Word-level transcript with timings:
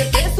CB 0.00 0.39